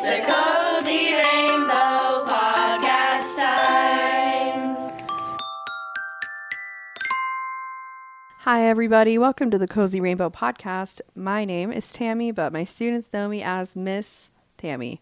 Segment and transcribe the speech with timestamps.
[0.00, 4.92] It's the Cozy Rainbow Podcast time.
[8.38, 9.18] Hi, everybody.
[9.18, 11.00] Welcome to the Cozy Rainbow Podcast.
[11.16, 15.00] My name is Tammy, but my students know me as Miss Tammy.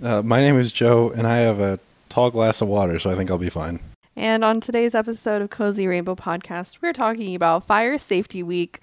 [0.00, 3.16] Uh, my name is Joe, and I have a tall glass of water, so I
[3.16, 3.80] think I'll be fine.
[4.14, 8.80] And on today's episode of Cozy Rainbow Podcast, we're talking about Fire Safety Week,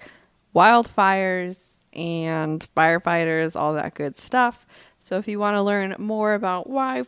[0.54, 4.66] wildfires, and firefighters, all that good stuff.
[5.02, 7.02] So if you want to learn more about why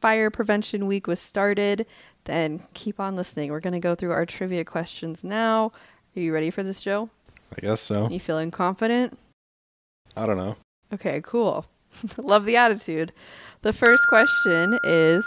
[0.00, 1.84] Fire Prevention Week was started,
[2.24, 3.50] then keep on listening.
[3.50, 5.72] We're going to go through our trivia questions now.
[6.16, 7.10] Are you ready for this, Joe?
[7.58, 8.08] I guess so.
[8.08, 9.18] You feeling confident?
[10.16, 10.56] I don't know.
[10.94, 11.66] Okay, cool.
[12.16, 13.12] Love the attitude.
[13.62, 15.24] The first question is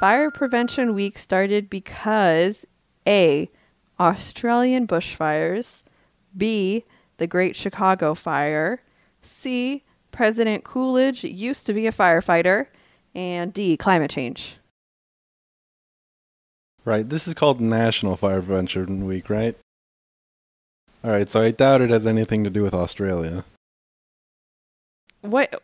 [0.00, 2.66] Fire Prevention Week started because
[3.06, 3.48] A.
[4.00, 5.82] Australian bushfires,
[6.36, 6.84] B.
[7.18, 8.82] The Great Chicago Fire,
[9.20, 9.84] C.
[10.10, 12.66] President Coolidge used to be a firefighter,
[13.14, 13.76] and D.
[13.76, 14.56] Climate change.
[16.84, 19.56] Right, this is called National Fire Prevention Week, right?
[21.04, 23.44] Alright, so I doubt it has anything to do with Australia.
[25.22, 25.62] What?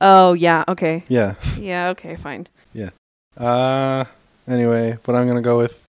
[0.00, 1.04] Oh, yeah, okay.
[1.08, 1.34] Yeah.
[1.58, 2.46] Yeah, okay, fine.
[2.72, 2.90] Yeah.
[3.36, 4.04] Uh,
[4.46, 5.84] anyway, but I'm gonna go with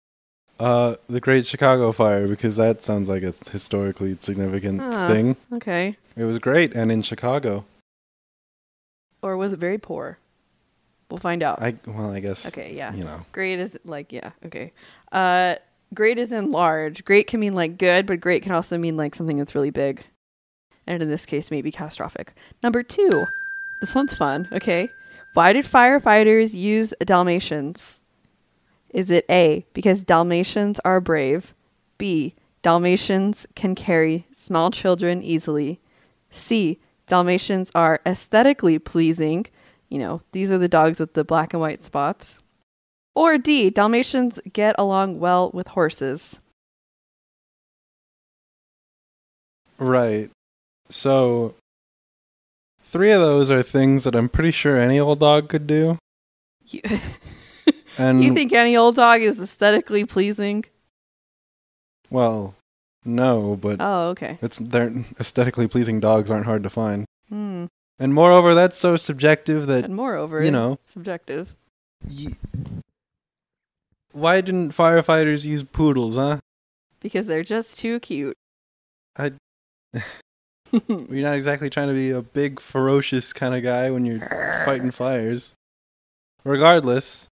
[0.61, 5.09] uh the Great Chicago Fire because that sounds like a historically significant Ah.
[5.09, 5.37] thing.
[5.53, 5.97] Okay.
[6.17, 7.65] It was great, and in Chicago,
[9.23, 10.19] Or was it very poor?
[11.11, 11.61] We'll find out.
[11.63, 12.95] I well, I guess Okay, yeah.
[12.95, 14.73] you know, Great is like yeah, okay.
[15.13, 15.57] Uh
[15.93, 17.05] great is in large.
[17.05, 20.05] Great can mean like good, but great can also mean like something that's really big.
[20.87, 22.33] And in this case maybe catastrophic.
[22.63, 23.11] Number 2.
[23.81, 24.89] This one's fun, okay?
[25.35, 28.01] Why did firefighters use Dalmatians?
[28.95, 31.53] Is it A because Dalmatians are brave?
[31.99, 35.81] B Dalmatians can carry small children easily.
[36.31, 36.79] C
[37.09, 39.47] Dalmatians are aesthetically pleasing.
[39.91, 42.41] You know, these are the dogs with the black and white spots.
[43.17, 46.41] Or D, Dalmatians get along well with horses.
[49.79, 50.31] right.
[50.89, 51.55] So,
[52.83, 55.99] three of those are things that I'm pretty sure any old dog could do,
[57.99, 60.65] and you think any old dog is aesthetically pleasing?
[62.11, 62.55] well,
[63.05, 64.39] no, but Oh, okay.
[64.41, 67.05] It's they're aesthetically pleasing dogs aren't hard to find.
[67.29, 67.67] Hmm.
[67.99, 71.55] And moreover, that's so subjective that And moreover, you know, subjective.
[72.09, 72.33] y-
[74.13, 76.39] why didn't firefighters use poodles, huh?
[77.01, 78.37] Because they're just too cute.
[79.17, 79.33] I
[80.89, 84.21] you're not exactly trying to be a big ferocious kind of guy when you're
[84.65, 85.55] fighting fires.
[86.45, 87.29] Regardless,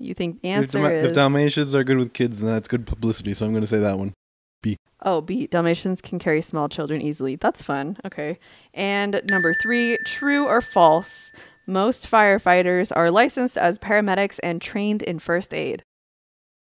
[0.00, 2.86] You think the if, answer Dalma- if Dalmatians are good with kids, then that's good
[2.86, 3.34] publicity.
[3.34, 4.14] So I'm going to say that one.
[4.62, 4.76] B.
[5.02, 5.46] Oh, B.
[5.46, 7.36] Dalmatians can carry small children easily.
[7.36, 7.98] That's fun.
[8.04, 8.38] Okay.
[8.74, 11.30] And number three, true or false?
[11.66, 15.84] Most firefighters are licensed as paramedics and trained in first aid.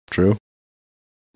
[0.09, 0.37] True.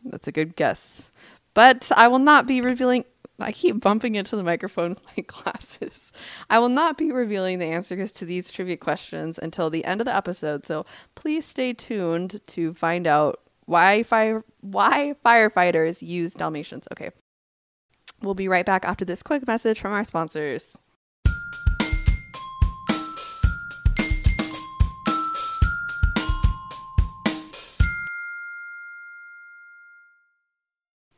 [0.04, 1.12] That's a good guess.
[1.54, 3.06] But I will not be revealing.
[3.40, 6.12] I keep bumping into the microphone with my glasses.
[6.50, 10.06] I will not be revealing the answers to these trivia questions until the end of
[10.06, 10.66] the episode.
[10.66, 10.86] So
[11.16, 16.88] please stay tuned to find out why fire why firefighters use Dalmatians.
[16.92, 17.10] Okay.
[18.22, 20.78] We'll be right back after this quick message from our sponsors.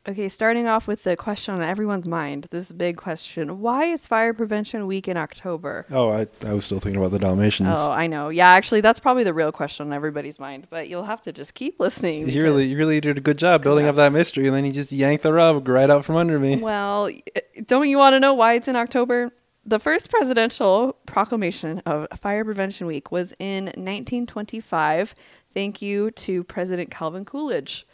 [0.08, 2.46] Okay, starting off with the question on everyone's mind.
[2.50, 3.60] This big question.
[3.60, 5.84] Why is Fire Prevention Week in October?
[5.90, 7.68] Oh, I I was still thinking about the Dalmatians.
[7.70, 8.30] Oh, I know.
[8.30, 11.52] Yeah, actually, that's probably the real question on everybody's mind, but you'll have to just
[11.52, 12.26] keep listening.
[12.26, 14.72] you really, you really did a good job building up that mystery, and then you
[14.72, 16.56] just yanked the rug right out from under me.
[16.56, 17.10] Well,
[17.66, 19.30] don't you want to know why it's in October?
[19.66, 25.14] The first presidential proclamation of Fire Prevention Week was in 1925.
[25.52, 27.86] Thank you to President Calvin Coolidge.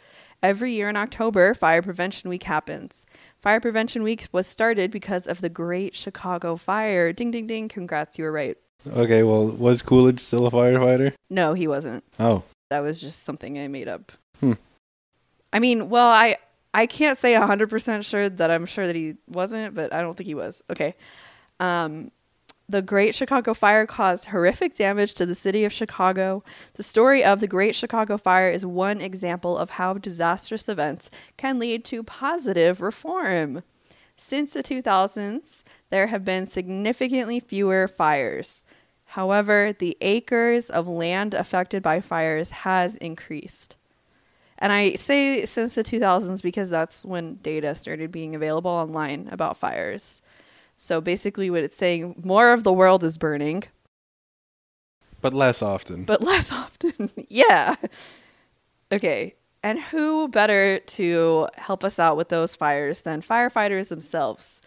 [0.43, 3.05] Every year in October, Fire Prevention Week happens.
[3.41, 7.11] Fire Prevention Week was started because of the Great Chicago Fire.
[7.13, 7.67] Ding, ding, ding.
[7.67, 8.57] Congrats, you were right.
[8.87, 11.13] Okay, well, was Coolidge still a firefighter?
[11.29, 12.03] No, he wasn't.
[12.19, 14.11] Oh, That was just something I made up.
[14.39, 14.53] Hmm.
[15.51, 16.37] I mean, well, I
[16.73, 20.27] I can't say 100% sure that I'm sure that he wasn't, but I don't think
[20.27, 20.61] he was.
[20.69, 20.93] Okay.
[21.59, 22.11] Um
[22.67, 26.43] the Great Chicago Fire caused horrific damage to the city of Chicago.
[26.73, 31.59] The story of the Great Chicago Fire is one example of how disastrous events can
[31.59, 33.63] lead to positive reform.
[34.17, 38.63] Since the 2000s, there have been significantly fewer fires.
[39.09, 43.75] However, the acres of land affected by fires has increased.
[44.57, 49.57] And I say since the 2000s because that's when data started being available online about
[49.57, 50.21] fires.
[50.77, 53.63] So basically, what it's saying, more of the world is burning,
[55.21, 56.03] But less often.
[56.03, 57.09] but less often.
[57.29, 57.75] yeah.
[58.91, 59.35] Okay.
[59.63, 64.61] And who better to help us out with those fires than firefighters themselves?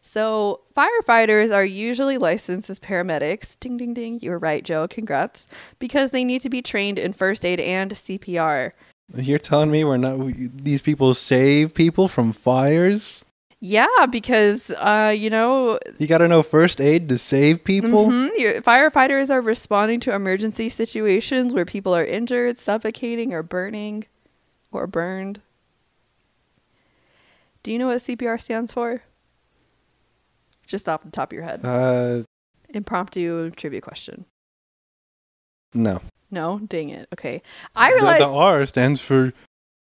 [0.00, 3.58] So, firefighters are usually licensed as paramedics.
[3.58, 4.20] Ding, ding, ding.
[4.22, 4.86] You were right, Joe.
[4.86, 5.48] Congrats.
[5.80, 8.70] Because they need to be trained in first aid and CPR.
[9.16, 13.24] You're telling me we're not we, these people save people from fires?
[13.66, 18.08] Yeah, because, uh, you know, You got to know first aid to save people?
[18.08, 24.04] mhm, your- firefighters are responding to emergency situations where people are injured, suffocating, or burning,
[24.70, 25.40] or burned.
[27.62, 29.02] Do you know what CPR stands for?
[30.66, 31.64] Just off the top of your head.
[31.64, 32.24] Uh
[32.68, 34.26] Impromptu trivia question.
[35.72, 36.00] no.
[36.30, 37.08] No, dang it.
[37.14, 37.40] Okay,
[37.76, 38.24] I The- realized.
[38.24, 39.32] the, R stands for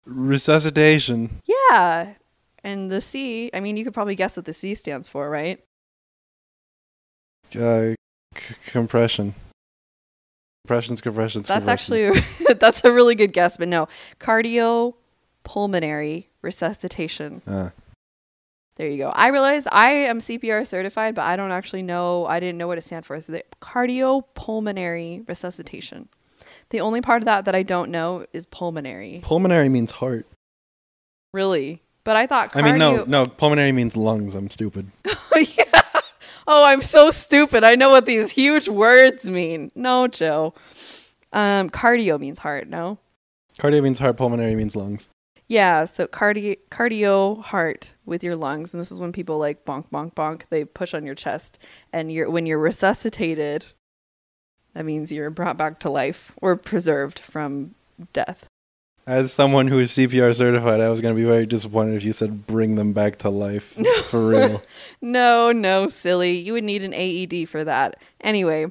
[0.06, 1.42] resuscitation.
[1.46, 2.14] yeah,
[2.64, 3.50] and the C.
[3.54, 5.60] I mean, you could probably guess what the C stands for, right?
[7.56, 7.94] Uh
[8.36, 9.34] c- compression.
[10.66, 12.18] Compressions, compressions, That's compressions.
[12.18, 13.88] actually that's a really good guess, but no,
[14.20, 17.42] cardiopulmonary resuscitation.
[17.48, 17.70] Uh,
[18.76, 19.10] There you go.
[19.12, 22.26] I realize I am CPR certified, but I don't actually know.
[22.26, 23.20] I didn't know what it stands for.
[23.22, 26.10] So the cardiopulmonary resuscitation.
[26.70, 29.22] The only part of that that I don't know is pulmonary.
[29.24, 30.26] pulmonary means heart.
[31.34, 32.54] Really, but I thought.
[32.54, 33.26] Cardio- I mean, no, no.
[33.26, 34.34] Pulmonary means lungs.
[34.34, 34.90] I'm stupid.
[35.36, 35.82] yeah.
[36.48, 37.66] Oh, I'm so stupid.
[37.66, 39.74] I know what these huge words mean.
[39.76, 40.54] No, Joe.
[41.34, 42.70] Um, cardio means heart.
[42.70, 42.98] No.
[43.60, 44.16] Cardio means heart.
[44.16, 45.10] Pulmonary means lungs.
[45.50, 49.90] Yeah, so cardio cardio heart with your lungs, and this is when people like bonk
[49.90, 50.44] bonk bonk.
[50.50, 51.62] They push on your chest,
[51.92, 53.66] and you're when you're resuscitated.
[54.76, 57.76] That means you're brought back to life or preserved from
[58.14, 58.48] death.
[59.08, 62.12] As someone who is CPR certified, I was going to be very disappointed if you
[62.12, 63.74] said bring them back to life.
[63.88, 64.02] No.
[64.04, 64.62] For real.
[65.02, 66.38] No, no, silly.
[66.38, 68.02] You would need an AED for that.
[68.22, 68.66] Anyway,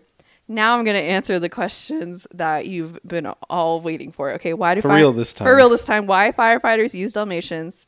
[0.47, 4.31] now I'm going to answer the questions that you've been all waiting for.
[4.33, 5.47] Okay, why do For fire- real this time.
[5.47, 7.87] For real this time, why firefighters use Dalmatians?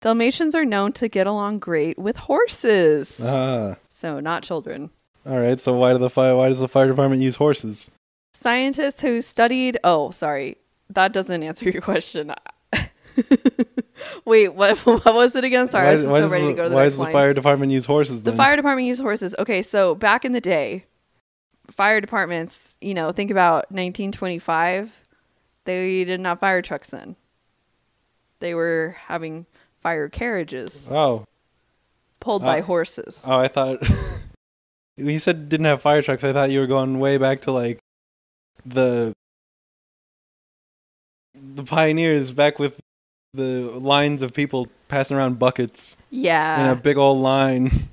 [0.00, 3.20] Dalmatians are known to get along great with horses.
[3.22, 3.76] Ah.
[3.90, 4.88] So, not children.
[5.26, 5.58] All right.
[5.60, 6.36] So why do the fire?
[6.36, 7.90] Why does the fire department use horses?
[8.32, 9.76] Scientists who studied.
[9.84, 10.56] Oh, sorry.
[10.90, 12.32] That doesn't answer your question.
[14.24, 15.68] Wait, what, what was it again?
[15.68, 17.12] Sorry, I was just so ready the, to go to the Why does the line.
[17.12, 18.22] fire department use horses?
[18.22, 19.34] The fire department used horses.
[19.38, 20.84] Okay, so back in the day,
[21.70, 25.04] fire departments, you know, think about 1925.
[25.64, 27.16] They didn't have fire trucks then.
[28.40, 29.46] They were having
[29.80, 31.24] fire carriages Oh.
[32.20, 32.64] pulled by Oh.
[32.64, 33.24] horses.
[33.26, 33.78] Oh, I thought
[34.96, 36.22] you said didn't have fire trucks.
[36.24, 37.78] I thought you were going way back to like
[38.64, 39.12] the
[41.56, 42.80] the pioneers back with
[43.34, 43.62] the
[43.94, 46.60] lines of people passing around buckets Yeah.
[46.60, 47.88] in a big old line.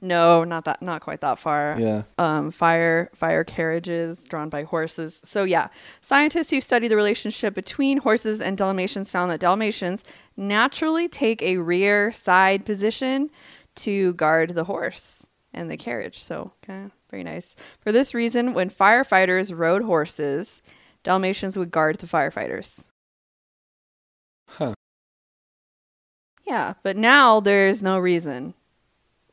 [0.00, 1.76] no, not that not quite that far.
[1.78, 2.02] Yeah.
[2.18, 5.20] um, fire fire carriages drawn by horses.
[5.24, 5.68] So yeah,
[6.00, 10.04] scientists who study the relationship between horses and Dalmatians found that Dalmatians
[10.36, 13.30] naturally take a rear side position
[13.76, 16.18] to guard the horse and the carriage.
[16.18, 17.56] So okay, very nice.
[17.80, 20.60] For this reason, when firefighters rode horses,
[21.04, 22.85] Dalmatians would guard the firefighters.
[24.48, 24.74] Huh.
[26.44, 28.54] Yeah, but now there's no reason.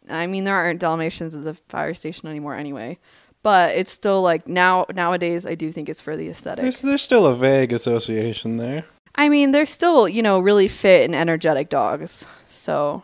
[0.10, 2.98] I mean, there aren't Dalmatians at the fire station anymore anyway.
[3.44, 6.64] But it's still like now nowadays I do think it's for the aesthetic.
[6.64, 8.86] There's there's still a vague association there.
[9.16, 12.26] I mean, they're still, you know, really fit and energetic dogs.
[12.48, 13.04] So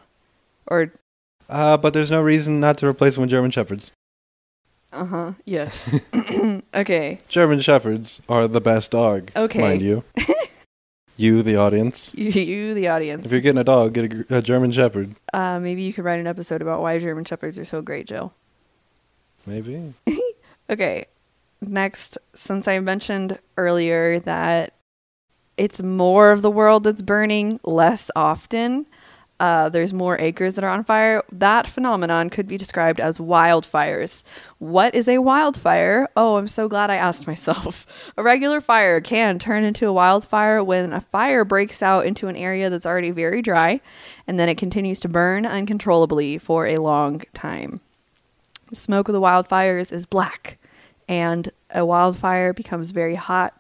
[0.67, 0.93] or
[1.49, 3.91] Uh, but there's no reason not to replace them with German Shepherds.
[4.93, 5.33] uh-huh.
[5.45, 5.99] Yes.
[6.73, 7.19] okay.
[7.27, 9.59] German Shepherds are the best dog, Okay.
[9.61, 10.03] mind you.
[11.19, 12.13] you, the audience.
[12.17, 13.25] You, the audience.
[13.25, 15.15] If you're getting a dog, get a, a German Shepherd.
[15.33, 18.33] Uh maybe you could write an episode about why German shepherds are so great, Jill.
[19.45, 19.93] Maybe.
[20.69, 21.07] Okay.
[21.61, 24.73] Next, since I mentioned earlier that
[25.57, 28.85] it's more of the world that's burning less often,
[29.39, 31.23] uh, there's more acres that are on fire.
[31.31, 34.23] That phenomenon could be described as wildfires.
[34.57, 36.09] What is a wildfire?
[36.15, 37.85] Oh, I'm so glad I asked myself.
[38.17, 42.35] A regular fire can turn into a wildfire when a fire breaks out into an
[42.35, 43.79] area that's already very dry
[44.27, 47.81] and then it continues to burn uncontrollably for a long time.
[48.69, 50.59] The smoke of the wildfires is black,
[51.07, 53.58] and a wildfire becomes very hot.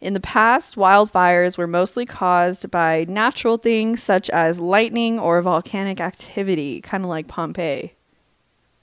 [0.00, 6.00] In the past, wildfires were mostly caused by natural things such as lightning or volcanic
[6.00, 7.94] activity, kind of like Pompeii.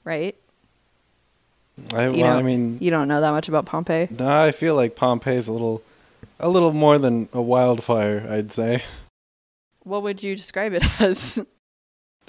[0.03, 0.35] Right?
[1.93, 4.07] I, You well, know- I mean, You don't know that much about Pompeii?
[4.11, 5.81] no, I feel like Pompeii's a little,
[6.39, 8.25] a little more than a wildfire.
[8.29, 8.83] I'd say
[9.83, 11.37] What would you describe it as?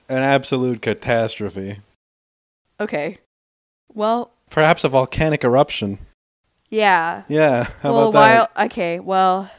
[0.09, 1.81] an absolute catastrophe.
[2.79, 3.19] Okay.
[3.93, 5.99] Well, Perhaps a volcanic eruption.
[6.71, 7.23] Yeah.
[7.29, 7.69] Yeah.
[7.81, 8.67] How well, about that?
[8.67, 9.51] okay, well,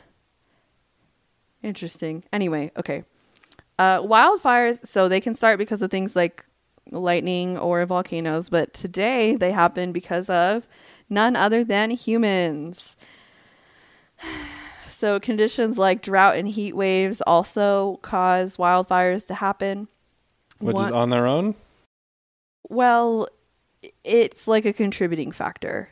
[1.63, 2.23] interesting.
[2.31, 3.03] Anyway, okay.
[3.79, 6.45] Uh, wildfires, so they can start because of things like
[6.91, 10.67] lightning or volcanoes, but today they happen because of
[11.09, 12.95] none other than humans.
[14.89, 19.89] So conditions like drought and heat waves also cause wildfires to happen.
[20.57, 21.53] Which is on their own?
[22.69, 23.27] well,
[24.03, 25.89] it's like a contributing factor.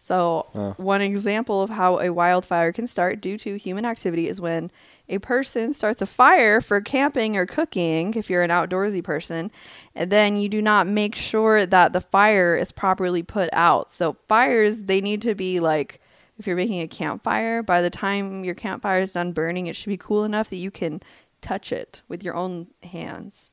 [0.00, 0.74] So, Oh.
[0.76, 4.70] one example of how a wildfire can start due to human activity is when
[5.08, 9.50] a person starts a fire for camping or cooking, if you're an outdoorsy person,
[9.96, 13.90] and then you do not make sure that the fire is properly put out.
[13.90, 16.00] So, fires, they need to be like,
[16.38, 19.90] if you're making a campfire, by the time your campfire is done burning, it should
[19.90, 21.02] be cool enough that you can
[21.40, 23.50] touch it with your own hands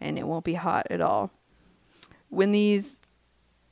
[0.00, 1.32] and it won't be hot at all
[2.28, 3.00] when these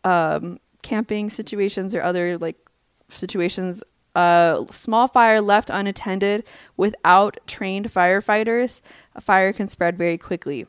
[0.02, 2.56] um, camping situations or other like
[3.08, 3.82] situations,
[4.14, 6.44] a small fire left unattended
[6.76, 8.80] without trained firefighters,
[9.14, 10.66] a fire can spread very quickly,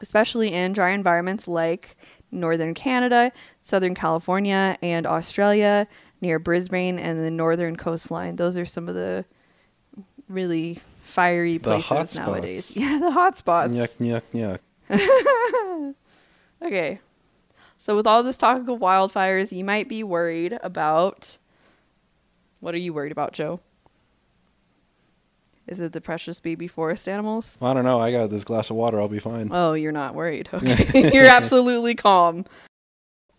[0.00, 1.96] especially in dry environments like
[2.30, 5.86] northern Canada, southern California, and Australia
[6.20, 8.36] near Brisbane and the northern coastline.
[8.36, 9.24] Those are some of the
[10.28, 12.64] really fiery The hot places nowadays.
[12.64, 12.76] spots.
[12.90, 13.74] Yeah, the hot spots.
[13.74, 14.58] Yuck, yuck,
[14.88, 15.94] yuck.
[16.64, 17.00] Okay.
[17.82, 21.38] So with all this talk of wildfires, you might be worried about
[22.60, 23.58] what are you worried about, Joe?
[25.66, 27.58] Is it the precious baby forest animals?
[27.60, 27.98] I don't know.
[27.98, 29.00] I got this glass of water.
[29.00, 29.48] I'll be fine.
[29.50, 30.48] Oh, you're not worried.
[30.54, 31.10] Okay.
[31.12, 32.44] you're absolutely calm.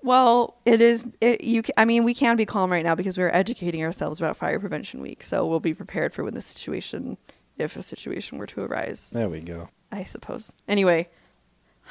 [0.02, 3.30] Well, it is it, you I mean, we can be calm right now because we're
[3.30, 5.24] educating ourselves about fire prevention week.
[5.24, 7.16] So we'll be prepared for when the situation
[7.58, 9.12] if a situation were to arise.
[9.12, 9.70] There we go.
[9.90, 10.54] I suppose.
[10.68, 11.08] Anyway,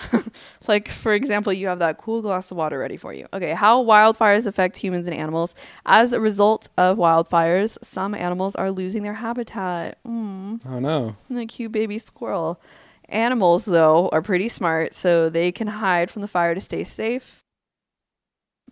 [0.68, 3.26] like for example, you have that cool glass of water ready for you.
[3.32, 5.54] Okay, how wildfires affect humans and animals.
[5.86, 9.98] As a result of wildfires, some animals are losing their habitat.
[10.06, 11.16] Mm, Oh no.
[11.30, 12.60] the cute baby squirrel.
[13.08, 17.42] Animals, though, are pretty smart, so they can hide from the fire to stay safe.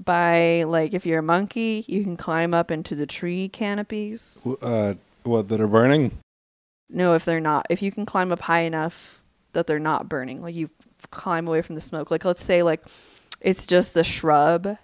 [0.02, 4.46] By like, if you're a monkey, you can climb up into the tree canopies.
[4.62, 6.12] Uh, what that are burning?
[6.88, 7.66] No, if they're not.
[7.68, 9.20] If you can climb up high enough
[9.52, 10.70] that they're not burning, like you
[11.10, 12.10] climb away from the smoke.
[12.10, 12.82] Like let's say like
[13.40, 14.76] it's just the shrub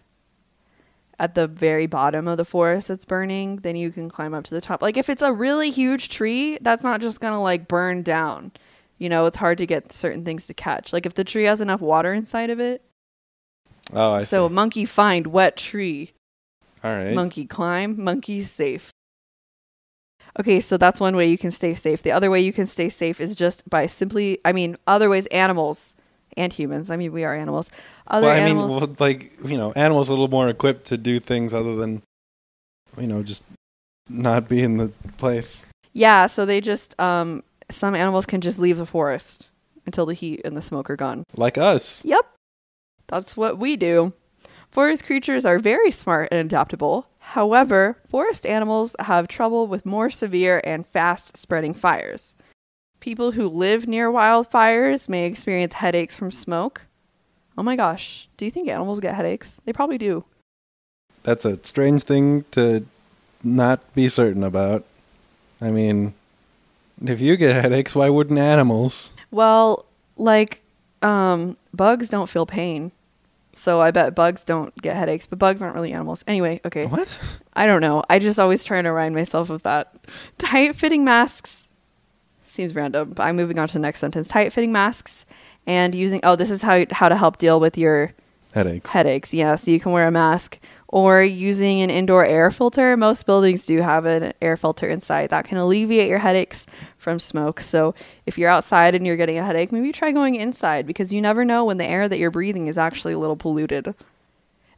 [1.18, 4.54] at the very bottom of the forest that's burning, then you can climb up to
[4.54, 4.82] the top.
[4.82, 8.52] Like if it's a really huge tree, that's not just going to like burn down.
[8.98, 10.92] You know, it's hard to get certain things to catch.
[10.92, 12.82] Like if the tree has enough water inside of it.
[13.92, 14.54] Oh, I so see.
[14.54, 16.12] monkey find wet tree.
[16.82, 17.14] All right.
[17.14, 18.90] Monkey climb, monkey safe.
[20.38, 22.02] Okay, so that's one way you can stay safe.
[22.02, 25.26] The other way you can stay safe is just by simply, I mean, other ways,
[25.28, 25.96] animals
[26.36, 26.90] and humans.
[26.90, 27.70] I mean, we are animals.
[28.06, 28.70] Other well, I animals.
[28.70, 31.76] mean, well, like you know, animals are a little more equipped to do things other
[31.76, 32.02] than,
[32.98, 33.44] you know, just
[34.08, 35.64] not be in the place.
[35.92, 39.50] yeah, so they just, um, some animals can just leave the forest
[39.86, 41.24] until the heat and the smoke are gone.
[41.36, 42.04] Like us.
[42.04, 42.26] Yep.
[43.08, 44.12] That's what we do.
[44.70, 47.08] Forest creatures are very smart and adaptable.
[47.18, 52.34] However, forest animals have trouble with more severe and fast spreading fires.
[53.00, 56.86] People who live near wildfires may experience headaches from smoke.
[57.58, 59.60] Oh my gosh, do you think animals get headaches?
[59.64, 60.24] They probably do.
[61.22, 62.86] That's a strange thing to
[63.42, 64.84] not be certain about.
[65.60, 66.14] I mean,
[67.04, 69.12] if you get headaches, why wouldn't animals?
[69.30, 69.86] Well,
[70.16, 70.62] like
[71.02, 72.92] um bugs don't feel pain.
[73.52, 76.22] So I bet bugs don't get headaches, but bugs aren't really animals.
[76.26, 76.86] Anyway, okay.
[76.86, 77.18] What?
[77.54, 78.02] I don't know.
[78.10, 79.94] I just always try to remind myself of that.
[80.38, 81.65] Tight fitting masks
[82.56, 84.28] seems random, but I'm moving on to the next sentence.
[84.28, 85.26] Tight fitting masks
[85.66, 88.12] and using oh, this is how how to help deal with your
[88.52, 88.90] Headaches.
[88.90, 89.34] headaches.
[89.34, 90.58] Yeah, so you can wear a mask
[90.88, 92.96] or using an indoor air filter.
[92.96, 96.64] Most buildings do have an air filter inside that can alleviate your headaches
[96.96, 97.60] from smoke.
[97.60, 97.94] So
[98.24, 101.44] if you're outside and you're getting a headache, maybe try going inside because you never
[101.44, 103.94] know when the air that you're breathing is actually a little polluted.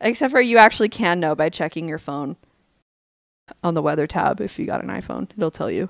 [0.01, 2.37] Except for you actually can know by checking your phone
[3.63, 5.29] on the weather tab if you got an iPhone.
[5.37, 5.89] It'll tell you.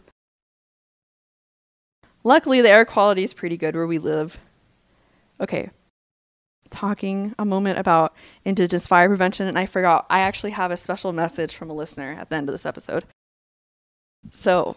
[2.24, 4.38] Luckily, the air quality is pretty good where we live.
[5.40, 5.70] Okay.
[6.70, 11.12] Talking a moment about indigenous fire prevention, and I forgot I actually have a special
[11.12, 13.04] message from a listener at the end of this episode.
[14.32, 14.76] So,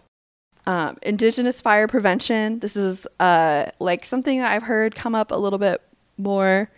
[0.66, 2.60] um, indigenous fire prevention.
[2.60, 5.82] This is uh, like something that I've heard come up a little bit
[6.16, 6.70] more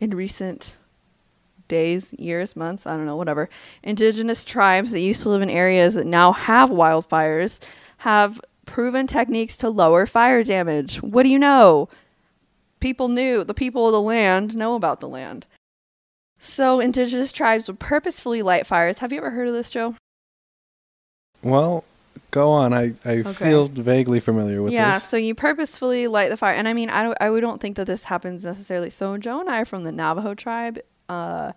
[0.00, 0.78] in recent
[1.68, 3.48] days, years, months, I don't know, whatever.
[3.82, 7.60] Indigenous tribes that used to live in areas that now have wildfires
[7.98, 11.02] have proven techniques to lower fire damage.
[11.02, 11.88] What do you know?
[12.78, 15.46] people knew, the people of the land know about the land.
[16.38, 18.98] So indigenous tribes would purposefully light fires.
[18.98, 19.94] Have you ever heard of this, Joe?
[21.42, 21.84] Well,
[22.30, 22.72] go on.
[22.74, 23.32] I, I Okay.
[23.32, 25.04] feel vaguely familiar with yeah, this.
[25.08, 26.54] so you purposefully light the fire.
[26.54, 28.90] And I mean, I don't I don't think that this happens necessarily.
[28.90, 30.78] So Joe and I are from the Navajo tribe.
[31.08, 31.52] Uh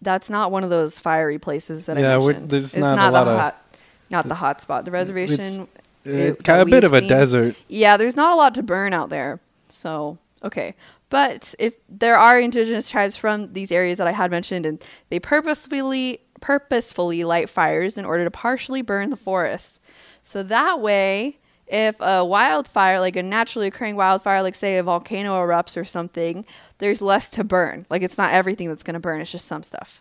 [0.00, 2.50] that's not one of those fiery places that Yeah, I mentioned.
[2.50, 3.64] there's it's not a not, lot the of- hot
[4.10, 4.84] not the hot spot.
[4.86, 5.68] The reservation
[6.08, 7.54] Eh, it- kind of a bit of a desert.
[7.68, 9.40] Yeah, there's not a lot to burn out there.
[9.68, 10.74] So, okay.
[11.10, 15.18] But if there are indigenous tribes from these areas that I had mentioned and they
[15.18, 19.80] purposefully purposefully light fires in order to partially burn the forest.
[20.22, 25.34] So that way, if a wildfire, like a naturally occurring wildfire, like say a volcano
[25.34, 26.44] erupts or something,
[26.78, 27.86] there's less to burn.
[27.90, 30.00] Like it's not everything that's going to burn, it's just some stuff.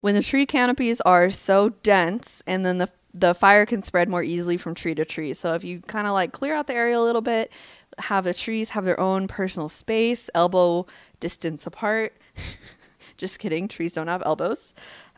[0.00, 4.22] When the tree canopies are so dense and then the the fire can spread more
[4.22, 5.32] easily from tree to tree.
[5.32, 7.50] So if you kind of like clear out the area a little bit,
[7.98, 10.86] have the trees have their own personal space, elbow
[11.18, 12.14] distance apart.
[13.16, 14.74] Just kidding, trees don't have elbows.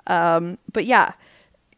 [0.07, 1.15] Um, but yeah,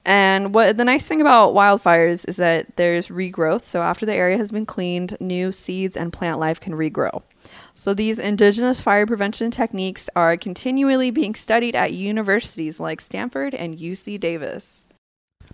[0.04, 3.64] and what the nice thing about wildfires is that there's regrowth.
[3.64, 7.22] So after the area has been cleaned, new seeds and plant life can regrow.
[7.74, 13.78] So these indigenous fire prevention techniques are continually being studied at universities like Stanford and
[13.78, 14.86] UC Davis.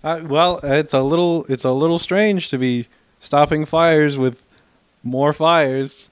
[0.03, 2.87] Uh, well, it's a little it's a little strange to be
[3.19, 4.43] stopping fires with
[5.03, 6.11] more fires.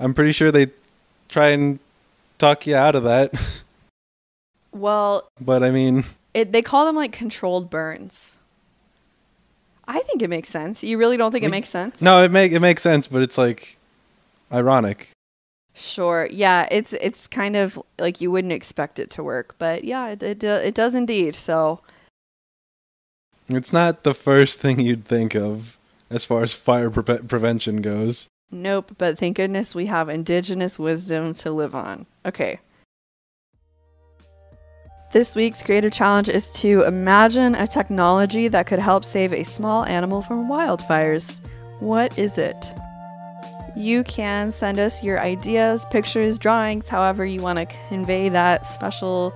[0.00, 0.68] I'm pretty sure they
[1.28, 1.78] try and
[2.38, 3.32] talk you out of that.
[4.72, 8.38] Well, but I mean, it, they call them like controlled burns.
[9.86, 10.82] I think it makes sense.
[10.82, 12.00] You really don't think it makes sense?
[12.00, 13.76] no, it make it makes sense, but it's like
[14.50, 15.08] ironic.
[15.74, 16.28] Sure.
[16.30, 20.22] Yeah, it's it's kind of like you wouldn't expect it to work, but yeah, it
[20.22, 21.34] it, it does indeed.
[21.34, 21.80] So,
[23.48, 25.78] It's not the first thing you'd think of
[26.10, 28.28] as far as fire pre- prevention goes.
[28.50, 32.06] nope, but thank goodness we have indigenous wisdom to live on.
[32.24, 32.60] Okay.
[35.12, 39.84] This week's creative challenge is to imagine a technology that could help save a small
[39.84, 41.40] animal from wildfires.
[41.78, 42.74] What is it?
[43.76, 49.34] You can send us your ideas, pictures, drawings, however you want to convey that special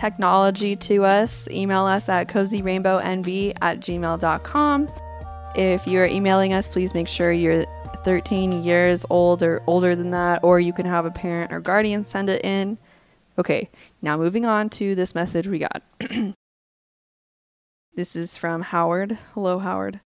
[0.00, 1.46] technology to us.
[1.50, 4.88] Email us at cozyrainbownv at gmail.com.
[5.54, 7.66] If you're emailing us, please make sure you're
[8.04, 12.04] 13 years old or older than that, or you can have a parent or guardian
[12.04, 12.78] send it in.
[13.38, 13.68] Okay,
[14.00, 15.82] now moving on to this message we got.
[17.94, 19.18] this is from Howard.
[19.34, 20.00] Hello, Howard.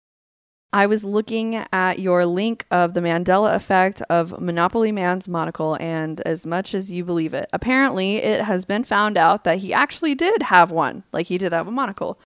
[0.75, 6.21] I was looking at your link of the Mandela effect of Monopoly Man's monocle, and
[6.23, 10.17] as much as you believe it, apparently it has been found out that he actually
[10.17, 11.05] did have one.
[11.13, 12.19] Like he did have a monocle.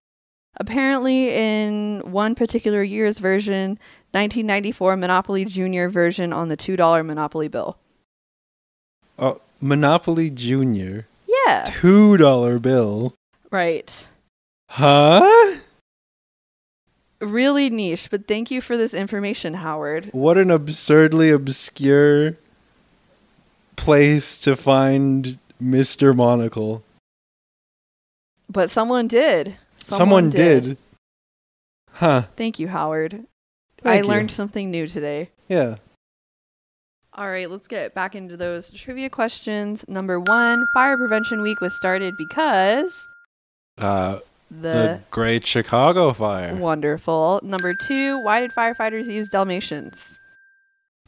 [0.57, 3.73] Apparently, in one particular year's version,
[4.13, 7.77] 1994 Monopoly Junior version on the $2 Monopoly bill.
[9.19, 13.15] Oh, Monopoly Junior, Yeah, two dollar bill.
[13.51, 14.07] right.
[14.71, 15.57] Huh?
[17.21, 20.11] Really niche, but thank you for this information, Howard.
[20.13, 22.37] What an absurdly obscure
[23.77, 26.15] place to find Mr.
[26.15, 26.85] Monocle.
[28.49, 29.57] But someone did.
[29.79, 30.77] Someone, did.
[31.93, 32.23] Huh.
[32.37, 33.25] Thank you, Howard.
[33.83, 34.05] Thank I you.
[34.05, 35.31] learned something new today.
[35.49, 35.77] Yeah.
[37.15, 39.85] All right, let's get back into those trivia questions.
[39.89, 43.09] Number one Fire Prevention Week was started because
[43.77, 44.19] Uh,
[44.51, 46.55] the, the Great Chicago Fire.
[46.55, 47.41] wonderful.
[47.43, 50.19] Number two Why did firefighters use Dalmatians?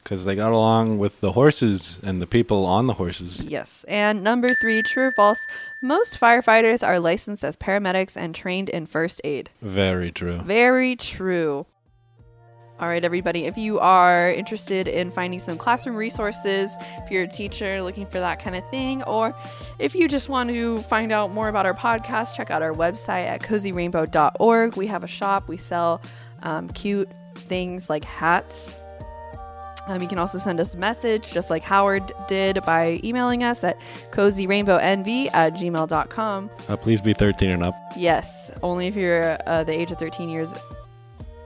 [0.03, 3.45] Because they got along with the horses and the people on the horses.
[3.45, 3.85] Yes.
[3.87, 5.39] And number three True or false?
[5.81, 9.51] Most firefighters are licensed as paramedics and trained in first aid.
[9.61, 10.39] Very true.
[10.39, 11.67] Very true.
[12.81, 17.27] All right, everybody, if you are interested in finding some classroom resources, if you're a
[17.27, 19.35] teacher looking for that kind of thing, or
[19.77, 23.27] if you just want to find out more about our podcast, check out our website
[23.27, 24.77] at cozyrainbow.org.
[24.77, 26.01] We have a shop, we sell
[26.41, 28.79] um, cute things like hats.
[29.85, 33.63] Um, you can also send us a message, just like Howard did, by emailing us
[33.63, 33.77] at
[34.09, 36.49] cozyrainbownv at gmail.com.
[36.67, 37.75] Uh, please be 13 and up.
[37.95, 40.55] Yes, only if you're uh, the age of 13 years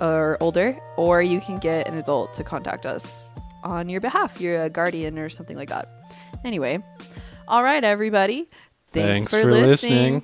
[0.01, 3.27] or older, or you can get an adult to contact us
[3.63, 4.39] on your behalf.
[4.39, 5.87] You're a guardian or something like that.
[6.43, 6.83] Anyway,
[7.47, 8.49] all right, everybody.
[8.91, 9.69] Thanks, Thanks for, for listening.
[10.13, 10.23] listening.